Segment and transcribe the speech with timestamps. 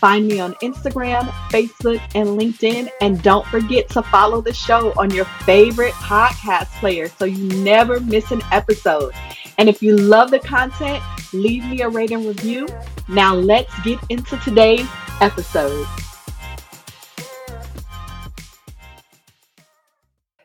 [0.00, 2.88] Find me on Instagram, Facebook, and LinkedIn.
[3.02, 8.00] And don't forget to follow the show on your favorite podcast player so you never
[8.00, 9.12] miss an episode.
[9.58, 11.02] And if you love the content,
[11.34, 12.66] leave me a rating review.
[13.08, 14.88] Now let's get into today's
[15.20, 15.86] episode.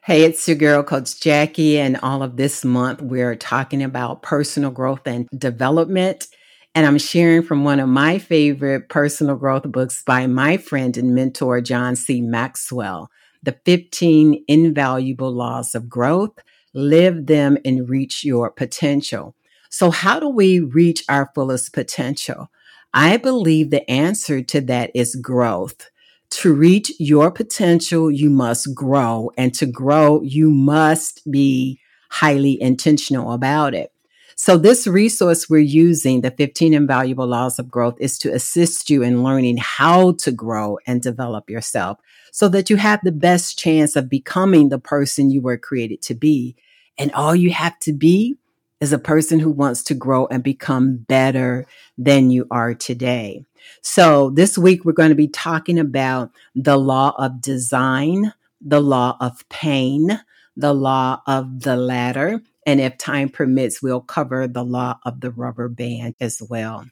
[0.03, 4.69] Hey, it's your girl, Coach Jacqui, and all of this month we're talking about personal
[4.69, 6.27] growth and development.
[6.75, 11.15] And I'm sharing from one of my favorite personal growth books by my friend and
[11.15, 12.21] mentor, John C.
[12.21, 13.09] Maxwell
[13.43, 16.37] The 15 Invaluable Laws of Growth.
[16.73, 19.35] Live them and reach your potential.
[19.69, 22.49] So, how do we reach our fullest potential?
[22.93, 25.89] I believe the answer to that is growth.
[26.31, 29.31] To reach your potential, you must grow.
[29.37, 33.93] And to grow, you must be highly intentional about it.
[34.37, 39.01] So this resource we're using, the 15 invaluable laws of growth, is to assist you
[39.01, 41.99] in learning how to grow and develop yourself
[42.33, 46.15] so that you have the best chance of becoming the person you were created to
[46.15, 46.53] be.
[46.97, 48.35] And all you have to be
[48.81, 51.65] is a person who wants to grow and become better
[51.97, 53.45] than you are today.
[53.81, 59.15] So this week we're going to be talking about the law of design, the law
[59.21, 60.19] of pain,
[60.57, 65.31] the law of the ladder, and if time permits, we'll cover the law of the
[65.31, 66.85] rubber band as well.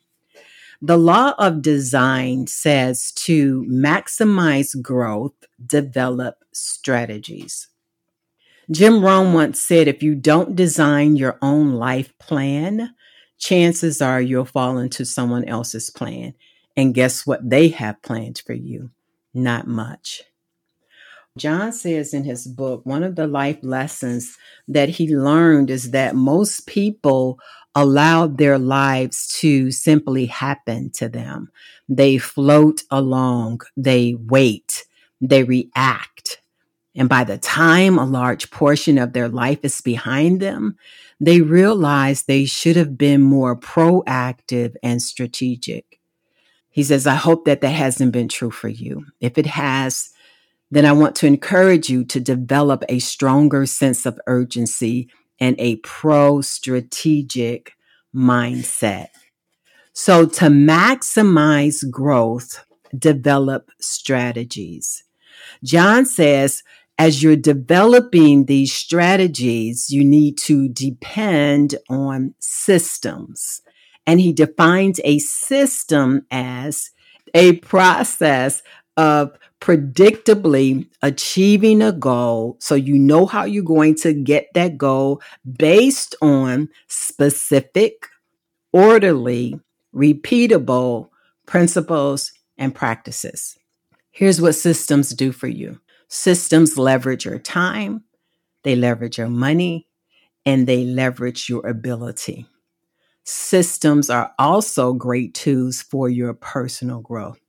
[0.82, 5.34] The law of design says to maximize growth,
[5.66, 7.70] develop strategies.
[8.70, 12.94] Jim Rohn once said if you don't design your own life plan,
[13.38, 16.34] chances are you'll fall into someone else's plan.
[16.76, 18.92] And guess what they have planned for you?
[19.34, 20.24] Not much.
[21.38, 26.16] John says in his book, one of the life lessons that he learned is that
[26.16, 27.40] most people
[27.74, 31.50] allow their lives to simply happen to them.
[31.90, 34.86] They float along, they wait,
[35.22, 36.40] they react.
[36.96, 40.78] And by the time a large portion of their life is behind them,
[41.20, 46.00] they realize they should have been more proactive and strategic.
[46.70, 49.08] He says, I hope that that hasn't been true for you.
[49.20, 50.12] If it has,
[50.74, 55.08] then I want to encourage you to develop a stronger sense of urgency
[55.40, 57.74] and a pro strategic
[58.16, 59.08] mindset.
[59.94, 62.66] So, to maximize growth,
[62.98, 65.04] develop strategies.
[65.64, 66.64] John says,
[66.98, 73.62] as you're developing these strategies, you need to depend on systems.
[74.08, 76.90] And he defines a system as
[77.34, 78.64] a process
[78.98, 85.22] of predictably achieving a goal so you know how you're going to get that goal
[85.58, 88.08] based on specific,
[88.72, 89.60] orderly,
[89.96, 91.10] repeatable
[91.46, 93.58] principles and practices.
[94.12, 98.04] Here's what systems do for you systems leverage your time,
[98.64, 99.88] they leverage your money,
[100.46, 102.46] and they leverage your ability.
[103.24, 107.40] Systems are also great tools for your personal growth.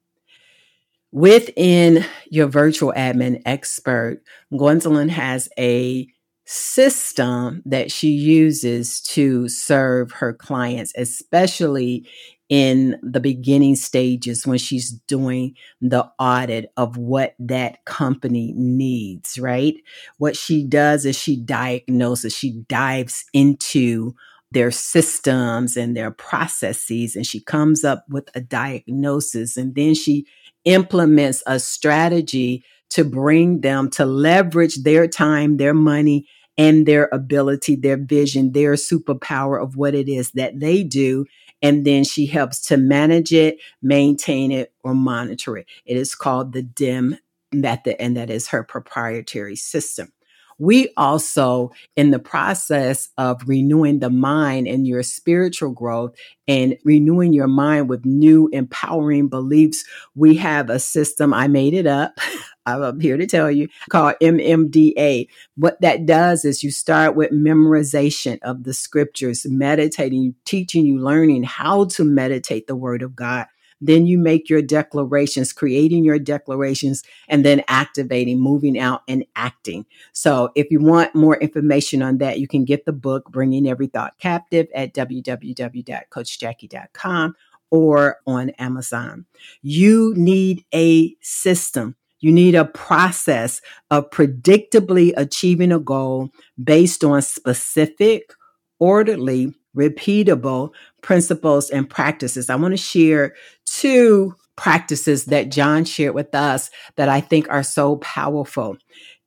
[1.15, 4.21] Within your virtual admin expert,
[4.51, 6.09] Gwendolyn has a
[6.45, 12.09] system that she uses to serve her clients, especially
[12.49, 19.77] in the beginning stages when she's doing the audit of what that company needs, right?
[20.19, 24.17] What she does is she diagnoses, she dives into
[24.51, 30.27] their systems and their processes, and she comes up with a diagnosis, and then she
[30.65, 37.77] implements a strategy to bring them to leverage their time, their money, and their ability,
[37.77, 41.27] their vision, their superpower of what it is that they do.
[41.61, 45.67] And then she helps to manage it, maintain it, or monitor it.
[45.85, 47.19] It is called the DIM
[47.53, 50.13] method, and that is her proprietary system
[50.59, 56.15] we also, in the process of renewing the mind and your spiritual growth
[56.47, 59.85] and renewing your mind with new empowering beliefs,
[60.15, 61.35] we have a system.
[61.35, 62.19] I made it up.
[62.67, 65.29] I'm here to tell you called MMDA.
[65.57, 71.43] What that does is you start with memorization of the scriptures, meditating, teaching you, learning
[71.43, 73.47] how to meditate the word of God
[73.81, 79.85] Then you make your declarations, creating your declarations, and then activating, moving out, and acting.
[80.13, 83.89] So if you want more information on that, you can get the book, Bringing Every
[83.89, 87.35] Thought Captive, at www.coachjackie.com
[87.71, 89.25] or on Amazon.
[89.63, 91.97] You need a system.
[92.21, 93.61] You need a process
[93.91, 96.31] of predictably achieving a goal
[96.63, 98.33] based on specific,
[98.79, 100.71] orderly, repeatable
[101.03, 102.49] principles and practices.
[102.51, 103.35] I want to share
[103.67, 108.77] two practices that John shared with us that I think are so powerful.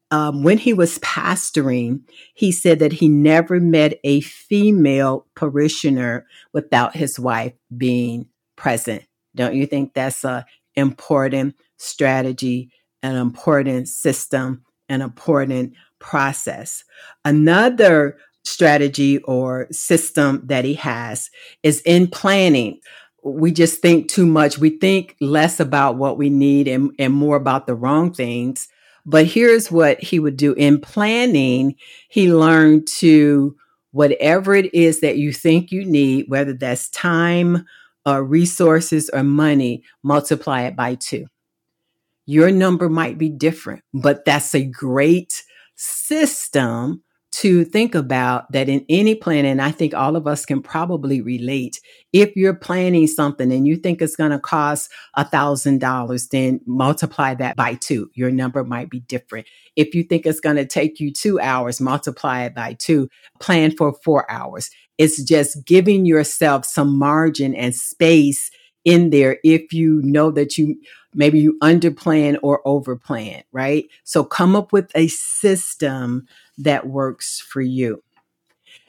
[0.10, 2.00] Um, when he was pastoring,
[2.34, 9.04] he said that he never met a female parishioner without his wife being present.
[9.36, 10.46] Don't you think that's a
[10.76, 12.72] important strategy,
[13.04, 16.86] an important system, an important process?
[17.26, 18.18] Another
[18.48, 21.30] strategy or system that he has
[21.64, 22.80] is in planning.
[23.24, 24.58] We just think too much.
[24.58, 28.68] We think less about what we need and, and more about the wrong things.
[29.06, 31.76] But here's what he would do in planning.
[32.10, 33.56] He learned to
[33.92, 37.66] whatever it is that you think you need, whether that's time
[38.06, 41.28] or resources or money, multiply it by two.
[42.26, 45.44] Your number might be different, but that's a great
[45.76, 47.04] system
[47.42, 51.22] to think about that in any plan, and I think all of us can probably
[51.22, 51.80] relate.
[52.12, 56.62] If you're planning something and you think it's going to cost a thousand dollars, then
[56.66, 58.10] multiply that by two.
[58.16, 59.46] Your number might be different.
[59.76, 63.08] If you think it's going to take you two hours, multiply it by two.
[63.40, 64.72] Plan for four hours.
[64.98, 68.50] It's just giving yourself some margin and space
[68.84, 70.76] in there if you know that you
[71.14, 73.86] maybe you underplan or overplan, right?
[74.06, 76.26] So come up with a system
[76.58, 78.04] that works for you.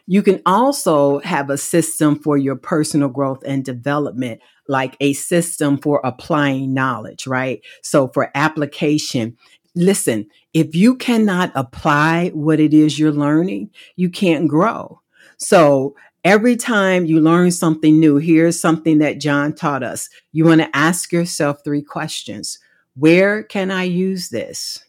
[0.06, 5.76] You can also have a system for your personal growth and development, like a system
[5.76, 7.60] for applying knowledge, right?
[7.82, 9.36] So for application,
[9.74, 15.02] listen, if you cannot apply what it is you're learning, you can't grow.
[15.36, 15.94] So
[16.24, 20.08] every time you learn something new, here's something that John taught us.
[20.32, 22.58] You want to ask yourself three questions.
[22.96, 24.82] Where can I use this?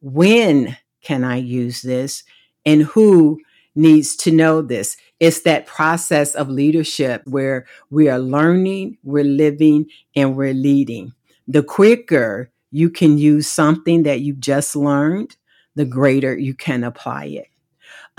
[0.00, 0.76] When
[1.08, 2.22] can I use this?
[2.66, 3.40] And who
[3.74, 4.98] needs to know this?
[5.20, 11.12] It's that process of leadership where we are learning, we're living, and we're leading.
[11.46, 15.34] The quicker you can use something that you've just learned,
[15.76, 17.46] the greater you can apply it.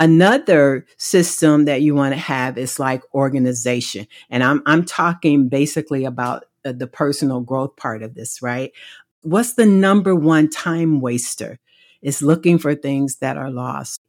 [0.00, 4.08] Another system that you want to have is like organization.
[4.30, 8.72] And I'm, I'm talking basically about uh, the personal growth part of this, right?
[9.22, 11.60] What's the number one time waster?
[12.02, 14.00] Is looking for things that are lost.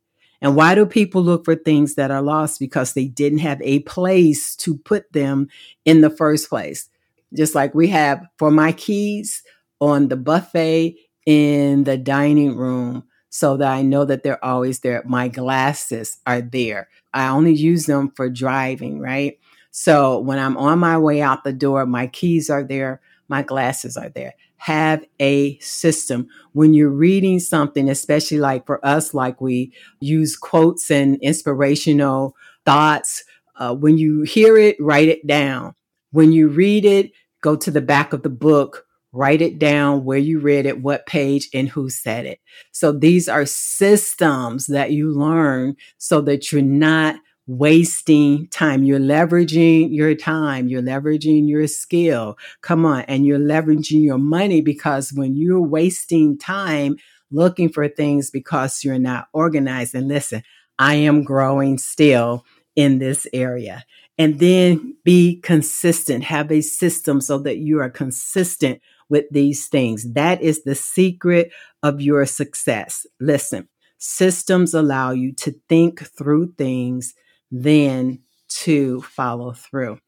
[0.41, 2.59] And why do people look for things that are lost?
[2.59, 5.47] Because they didn't have a place to put them
[5.85, 6.89] in the first place.
[7.33, 9.43] Just like we have for my keys
[9.79, 10.95] on the buffet
[11.25, 15.03] in the dining room so that I know that they're always there.
[15.05, 16.89] My glasses are there.
[17.13, 19.39] I only use them for driving, right?
[19.69, 22.99] So when I'm on my way out the door, my keys are there,
[23.29, 26.27] my glasses are there have a system.
[26.53, 33.23] When you're reading something, especially like for us, like we use quotes and inspirational thoughts,
[33.55, 35.73] uh, when you hear it, write it down.
[36.11, 37.11] When you read it,
[37.41, 41.07] go to the back of the book, write it down where you read it, what
[41.07, 42.39] page, and who said it.
[42.71, 47.15] So these are systems that you learn so that you're not
[47.51, 48.83] wasting time.
[48.83, 50.69] You're leveraging your time.
[50.69, 52.37] You're leveraging your skill.
[52.61, 53.01] Come on.
[53.01, 56.95] And you're leveraging your money because when you're wasting time
[57.29, 60.43] looking for things because you're not organized, and listen,
[60.79, 63.85] I am growing still in this area.
[64.17, 70.13] And then be consistent, have a system so that you are consistent with these things.
[70.13, 71.51] That is the secret
[71.83, 73.05] of your success.
[73.19, 73.67] Listen,
[73.97, 77.13] systems allow you to think through things
[77.51, 79.99] then to follow through.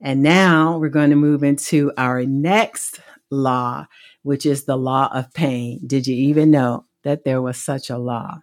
[0.00, 3.86] And now we're going to move into our next law,
[4.22, 5.80] which is the law of pain.
[5.86, 8.42] Did you even know that there was such a law?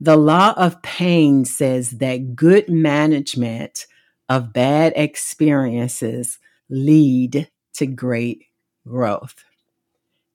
[0.00, 3.86] The law of pain says that good management
[4.28, 6.38] of bad experiences
[6.70, 8.44] lead to great
[8.86, 9.44] growth.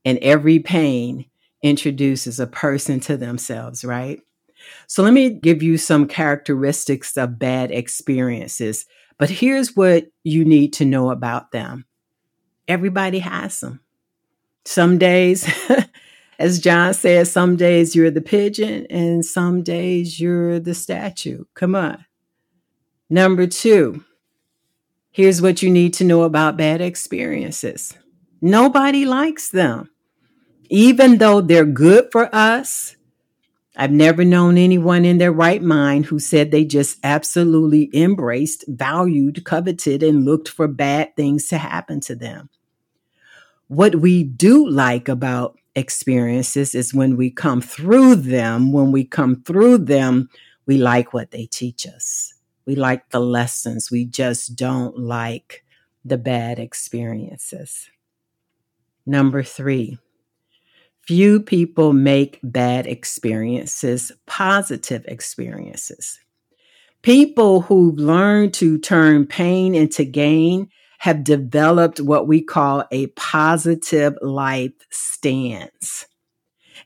[0.03, 1.25] And every pain
[1.61, 4.21] introduces a person to themselves, right?
[4.87, 8.85] So let me give you some characteristics of bad experiences.
[9.17, 11.85] But here's what you need to know about them
[12.67, 13.81] everybody has them.
[14.65, 15.51] Some days,
[16.39, 21.43] as John says, some days you're the pigeon and some days you're the statue.
[21.53, 22.05] Come on.
[23.09, 24.03] Number two,
[25.13, 27.95] Here's what you need to know about bad experiences
[28.41, 29.91] nobody likes them.
[30.69, 32.95] Even though they're good for us,
[33.75, 39.43] I've never known anyone in their right mind who said they just absolutely embraced, valued,
[39.45, 42.49] coveted, and looked for bad things to happen to them.
[43.67, 49.41] What we do like about experiences is when we come through them, when we come
[49.41, 50.29] through them,
[50.67, 52.33] we like what they teach us.
[52.65, 53.89] We like the lessons.
[53.89, 55.65] We just don't like
[56.05, 57.89] the bad experiences.
[59.05, 59.97] Number three,
[61.07, 66.19] Few people make bad experiences positive experiences.
[67.01, 70.69] People who've learned to turn pain into gain
[70.99, 76.05] have developed what we call a positive life stance.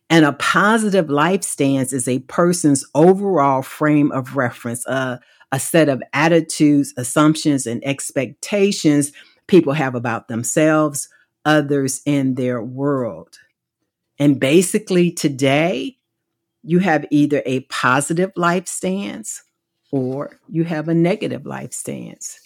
[0.09, 5.17] And a positive life stance is a person's overall frame of reference, uh,
[5.51, 9.11] a set of attitudes, assumptions, and expectations
[9.47, 11.09] people have about themselves,
[11.45, 13.39] others, and their world.
[14.19, 15.97] And basically, today,
[16.63, 19.43] you have either a positive life stance
[19.91, 22.39] or you have a negative life stance.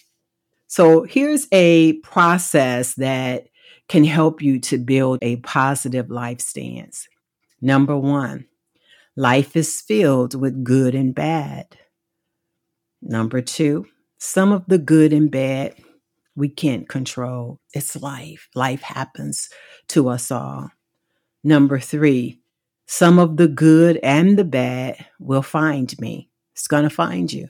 [0.66, 3.48] So, here's a process that
[3.88, 7.08] can help you to build a positive life stance.
[7.60, 8.46] Number one,
[9.16, 11.78] life is filled with good and bad.
[13.00, 13.86] Number two,
[14.18, 15.74] some of the good and bad
[16.34, 17.60] we can't control.
[17.74, 18.48] It's life.
[18.54, 19.48] Life happens
[19.88, 20.70] to us all.
[21.44, 22.40] Number three,
[22.86, 26.28] some of the good and the bad will find me.
[26.52, 27.48] It's going to find you.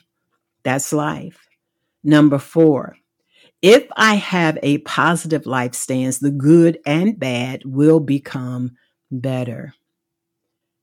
[0.62, 1.46] That's life.
[2.04, 2.96] Number four,
[3.61, 8.72] if I have a positive life stance, the good and bad will become
[9.11, 9.75] better.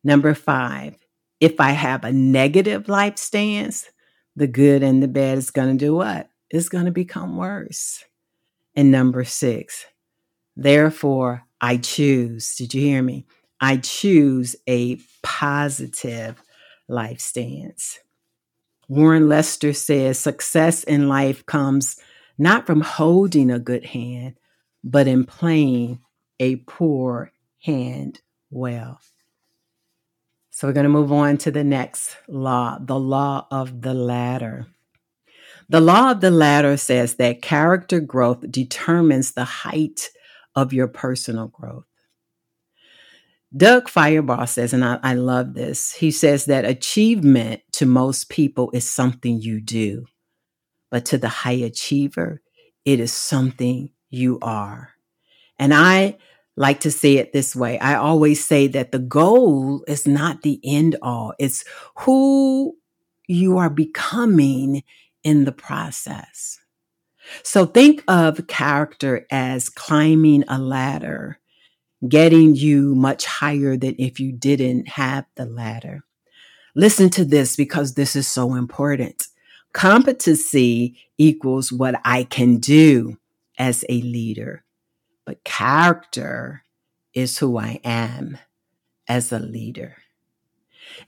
[0.03, 0.95] Number five,
[1.39, 3.89] if I have a negative life stance,
[4.35, 6.29] the good and the bad is going to do what?
[6.49, 8.03] It's going to become worse.
[8.75, 9.85] And number six,
[10.55, 13.25] therefore, I choose, did you hear me?
[13.61, 16.41] I choose a positive
[16.87, 17.99] life stance.
[18.87, 21.99] Warren Lester says success in life comes
[22.37, 24.35] not from holding a good hand,
[24.83, 25.99] but in playing
[26.39, 28.99] a poor hand well.
[30.49, 34.67] So we're going to move on to the next law, the law of the ladder.
[35.67, 40.09] The law of the ladder says that character growth determines the height
[40.55, 41.85] of your personal growth.
[43.55, 48.69] Doug Firebaugh says, and I, I, love this, he says that achievement to most people
[48.73, 50.05] is something you do,
[50.91, 52.41] but to the high achiever,
[52.85, 54.91] it is something you are.
[55.57, 56.17] And I
[56.55, 60.59] like to say it this way I always say that the goal is not the
[60.63, 61.63] end all, it's
[61.99, 62.75] who
[63.27, 64.83] you are becoming
[65.23, 66.59] in the process.
[67.43, 71.39] So think of character as climbing a ladder,
[72.07, 76.01] getting you much higher than if you didn't have the ladder.
[76.75, 79.27] Listen to this because this is so important.
[79.73, 83.17] Competency equals what I can do
[83.57, 84.63] as a leader,
[85.25, 86.63] but character
[87.13, 88.37] is who I am
[89.07, 89.97] as a leader.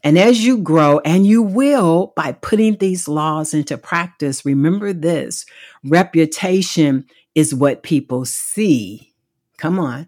[0.03, 5.45] And as you grow, and you will by putting these laws into practice, remember this
[5.83, 9.13] reputation is what people see.
[9.57, 10.07] Come on.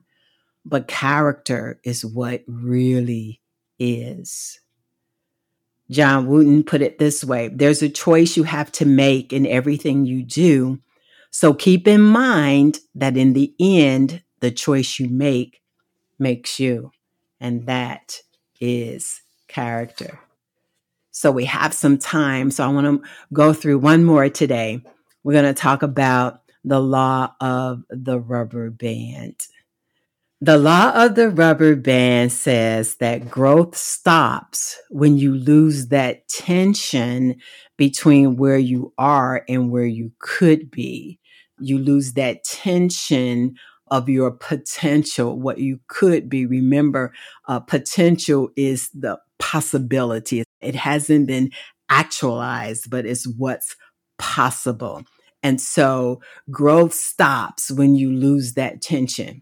[0.66, 3.42] But character is what really
[3.80, 4.60] is.
[5.92, 10.06] John Wooden put it this way there's a choice you have to make in everything
[10.06, 10.80] you do.
[11.30, 15.62] So keep in mind that in the end, the choice you make
[16.20, 16.92] makes you.
[17.40, 18.20] And that
[18.62, 19.23] is
[19.54, 20.20] character.
[21.12, 22.50] So we have some time.
[22.52, 24.82] So I want to go through one more today.
[25.24, 29.36] We're going to talk about the law of the rubber band.
[30.42, 37.38] The law of the rubber band says that growth stops when you lose that tension
[37.78, 41.20] between where you are and where you could be.
[41.60, 43.56] You lose that tension
[43.88, 46.46] of your potential, what you could be.
[46.46, 47.14] Remember,
[47.48, 50.44] uh, potential is the possibility.
[50.62, 51.52] It hasn't been
[51.90, 53.76] actualized, but it's what's
[54.18, 55.04] possible.
[55.44, 59.42] And so growth stops when you lose that tension.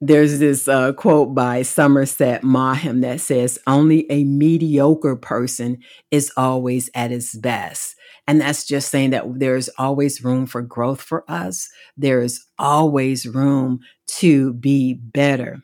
[0.00, 5.78] There's this uh, quote by Somerset Maugham that says, Only a mediocre person
[6.10, 7.96] is always at its best.
[8.26, 11.68] And that's just saying that there's always room for growth for us.
[11.96, 13.80] There is always room
[14.18, 15.60] to be better.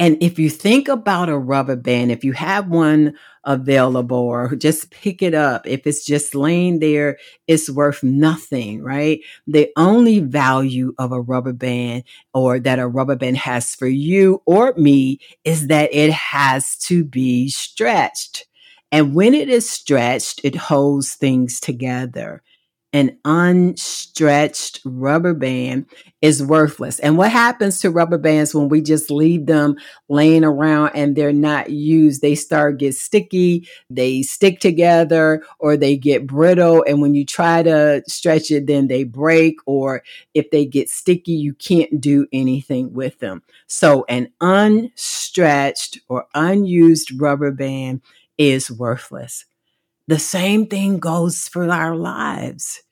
[0.00, 3.14] And if you think about a rubber band, if you have one
[3.44, 9.20] available or just pick it up, if it's just laying there, it's worth nothing, right?
[9.48, 14.40] The only value of a rubber band or that a rubber band has for you
[14.46, 18.46] or me is that it has to be stretched.
[18.92, 22.42] And when it is stretched, it holds things together
[22.92, 25.86] an unstretched rubber band
[26.20, 26.98] is worthless.
[26.98, 29.76] And what happens to rubber bands when we just leave them
[30.08, 32.20] laying around and they're not used?
[32.20, 36.84] They start get sticky, they stick together, or they get brittle.
[36.86, 40.02] And when you try to stretch it, then they break, or
[40.34, 43.42] if they get sticky, you can't do anything with them.
[43.66, 48.02] So an unstretched or unused rubber band
[48.36, 49.44] is worthless.
[50.06, 52.82] The same thing goes for our lives.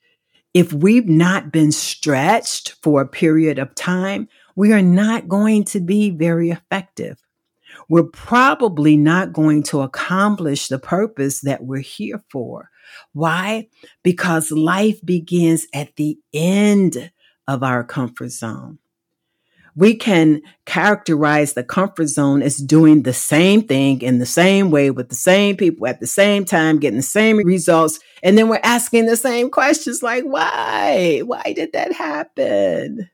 [0.57, 5.81] If we've not been stretched for a period of time, we are not going to
[5.81, 7.23] be very effective.
[7.91, 12.71] We're probably not going to accomplish the purpose that we're here for.
[13.13, 13.69] Why?
[14.03, 17.13] Because life begins at the end
[17.47, 18.79] of our comfort zone
[19.77, 24.91] we can characterize the comfort zone as doing the same thing in the same way
[24.91, 28.01] with the same people at the same time, getting the same results.
[28.23, 31.21] And then we're asking the same questions like, why?
[31.25, 33.11] Why did that happen?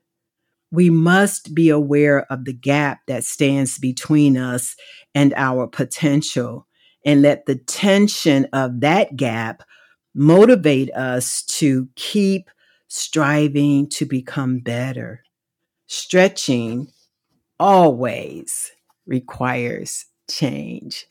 [0.71, 4.75] We must be aware of the gap that stands between us
[5.13, 6.65] and our potential
[7.05, 9.63] and let the tension of that gap
[10.15, 12.49] motivate us to keep
[12.87, 15.23] striving to become better
[15.93, 16.87] stretching
[17.59, 18.71] always
[19.05, 21.05] requires change.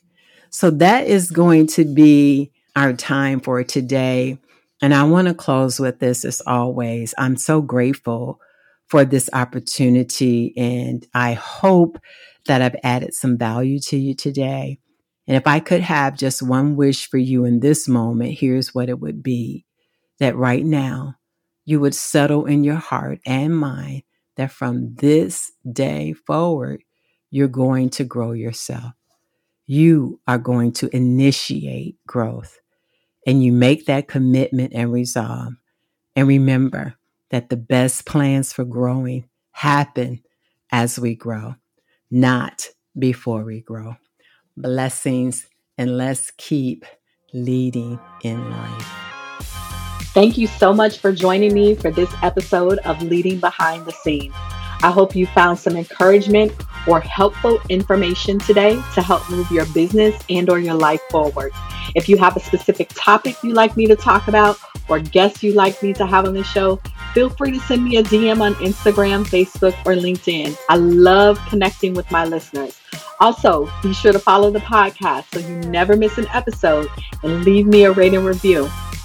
[0.51, 4.39] So that is going to be our time for today.
[4.83, 7.15] And I want to close with this as always.
[7.17, 8.41] I'm so grateful
[8.89, 11.99] for this opportunity, and I hope
[12.47, 14.81] that I've added some value to you today.
[15.27, 18.89] And if I could have just one wish for you in this moment, here's what
[18.89, 19.65] it would be
[20.19, 21.15] that right now
[21.65, 24.03] you would settle in your heart and mind
[24.37, 26.83] that from this day forward,
[27.31, 28.93] you're going to grow yourself.
[29.67, 32.59] You are going to initiate growth.
[33.27, 35.55] And you make that commitment and resolve.
[36.17, 36.95] And remember
[37.31, 40.23] that the best plans for growing happen
[40.71, 41.55] as we grow,
[42.11, 42.67] not
[42.99, 43.97] before we grow.
[44.57, 45.47] Blessings,
[45.79, 46.85] and let's keep
[47.33, 49.12] leading in life.
[50.13, 54.35] Thank you so much for joining me for this episode of Leading Behind the Scenes.
[54.83, 56.53] I hope you found some encouragement
[56.87, 61.53] or helpful information today to help move your business and or your life forward.
[61.95, 65.57] If you have a specific topic you'd like me to talk about or guests you'd
[65.57, 66.77] like me to have on the show,
[67.15, 70.55] feel free to send me a DM on Instagram, Facebook, or LinkedIn.
[70.69, 72.79] I love connecting with my listeners.
[73.19, 76.89] Also, be sure to follow the podcast so you never miss an episode
[77.23, 78.69] and leave me a rating review.